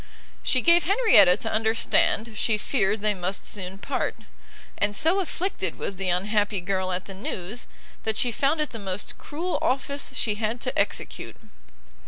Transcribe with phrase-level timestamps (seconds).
[0.41, 4.15] She gave Henrietta to understand she feared they must soon part;
[4.79, 7.67] and so afflicted was the unhappy girl at the news,
[8.01, 11.35] that she found it the most cruel office she had to execute.